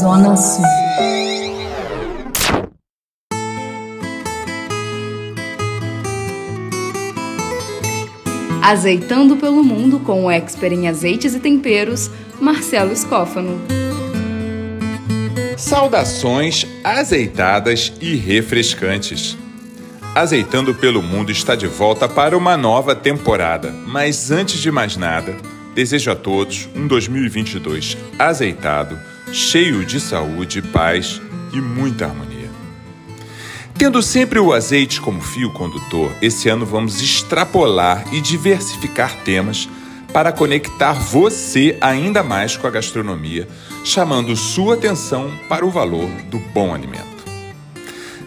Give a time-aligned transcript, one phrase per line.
[0.00, 0.64] Zona Sul.
[8.62, 12.10] Azeitando pelo mundo com o expert em azeites e temperos,
[12.40, 13.60] Marcelo Scófano.
[15.56, 19.36] Saudações azeitadas e refrescantes.
[20.14, 23.70] Azeitando pelo Mundo está de volta para uma nova temporada.
[23.86, 25.36] Mas antes de mais nada,
[25.74, 28.98] desejo a todos um 2022 azeitado,
[29.32, 31.20] cheio de saúde, paz
[31.52, 32.50] e muita harmonia.
[33.76, 39.68] Tendo sempre o azeite como fio condutor, esse ano vamos extrapolar e diversificar temas
[40.12, 43.48] para conectar você ainda mais com a gastronomia,
[43.84, 47.14] chamando sua atenção para o valor do bom alimento.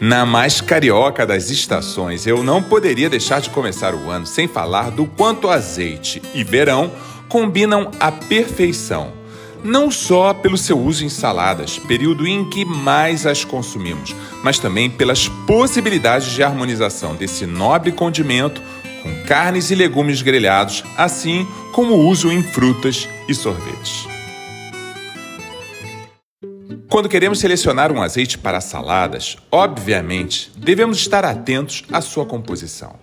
[0.00, 4.90] Na mais carioca das estações, eu não poderia deixar de começar o ano sem falar
[4.90, 6.90] do quanto azeite e verão
[7.32, 9.10] combinam à perfeição
[9.64, 14.90] não só pelo seu uso em saladas, período em que mais as consumimos, mas também
[14.90, 18.60] pelas possibilidades de harmonização desse nobre condimento
[19.02, 24.11] com carnes e legumes grelhados, assim como o uso em frutas e sorvetes.
[26.88, 32.96] Quando queremos selecionar um azeite para saladas, obviamente devemos estar atentos à sua composição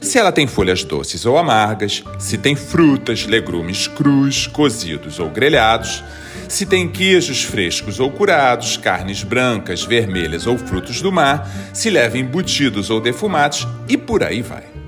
[0.00, 6.02] se ela tem folhas doces ou amargas, se tem frutas, legumes crus, cozidos ou grelhados,
[6.48, 12.18] se tem queijos frescos ou curados, carnes brancas, vermelhas ou frutos do mar, se leva
[12.18, 14.79] embutidos ou defumados e por aí vai.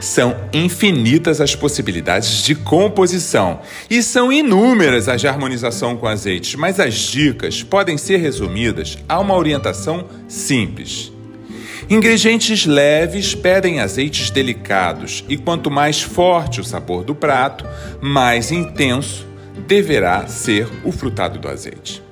[0.00, 3.60] São infinitas as possibilidades de composição
[3.90, 9.18] e são inúmeras as de harmonização com azeites, mas as dicas podem ser resumidas a
[9.18, 11.12] uma orientação simples.
[11.90, 17.64] Ingredientes leves pedem azeites delicados, e quanto mais forte o sabor do prato,
[18.00, 19.26] mais intenso
[19.66, 22.02] deverá ser o frutado do azeite.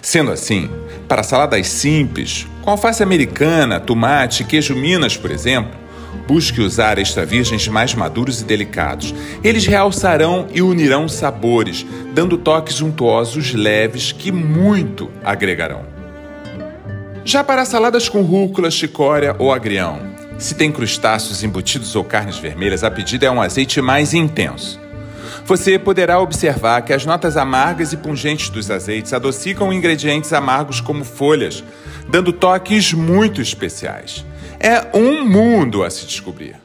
[0.00, 0.68] Sendo assim,
[1.06, 5.81] para saladas simples, com alface americana, tomate, queijo Minas, por exemplo,
[6.26, 9.14] busque usar extra virgens mais maduros e delicados.
[9.42, 15.84] Eles realçarão e unirão sabores, dando toques untuosos leves que muito agregarão.
[17.24, 20.00] Já para saladas com rúcula, chicória ou agrião,
[20.38, 24.81] se tem crustáceos embutidos ou carnes vermelhas, a pedida é um azeite mais intenso.
[25.44, 31.04] Você poderá observar que as notas amargas e pungentes dos azeites adocicam ingredientes amargos como
[31.04, 31.64] folhas,
[32.08, 34.24] dando toques muito especiais.
[34.60, 36.56] É um mundo a se descobrir.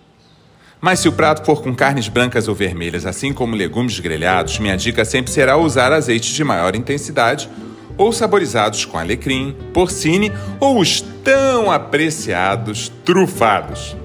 [0.79, 4.77] Mas se o prato for com carnes brancas ou vermelhas, assim como legumes grelhados, minha
[4.77, 7.49] dica sempre será usar azeite de maior intensidade
[7.97, 13.95] ou saborizados com alecrim, porcine ou os tão apreciados trufados.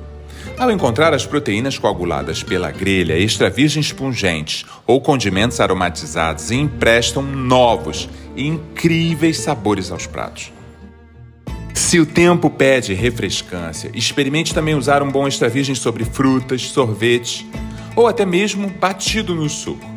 [0.62, 8.09] Ao encontrar as proteínas coaguladas pela grelha, extra virgens pungentes ou condimentos aromatizados emprestam novos
[8.37, 10.53] e incríveis sabores aos pratos.
[11.75, 17.45] Se o tempo pede refrescância, experimente também usar um bom extra virgem sobre frutas, sorvetes
[17.97, 19.91] ou até mesmo batido no suco.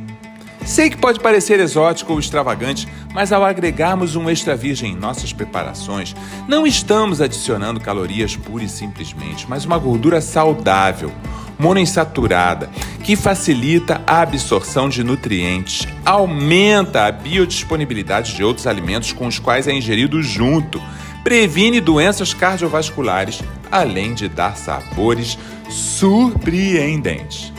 [0.65, 5.31] Sei que pode parecer exótico ou extravagante, mas ao agregarmos um extra virgem em nossas
[5.31, 6.15] preparações,
[6.47, 11.11] não estamos adicionando calorias pura e simplesmente, mas uma gordura saudável,
[11.59, 12.67] monoinsaturada,
[13.03, 19.67] que facilita a absorção de nutrientes, aumenta a biodisponibilidade de outros alimentos com os quais
[19.67, 20.81] é ingerido junto,
[21.23, 23.39] previne doenças cardiovasculares,
[23.71, 25.37] além de dar sabores
[25.69, 27.53] surpreendentes.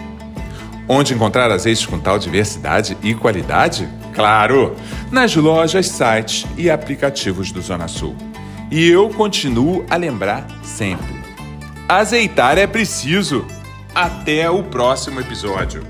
[0.88, 3.88] Onde encontrar azeites com tal diversidade e qualidade?
[4.14, 4.76] Claro,
[5.10, 8.14] nas lojas, sites e aplicativos do Zona Sul.
[8.70, 11.20] E eu continuo a lembrar sempre:
[11.88, 13.44] azeitar é preciso.
[13.94, 15.82] Até o próximo episódio.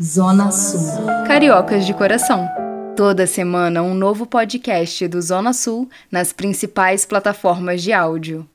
[0.00, 1.06] Zona Sul.
[1.26, 2.48] Cariocas de coração.
[2.96, 8.48] Toda semana um novo podcast do Zona Sul nas principais plataformas de áudio.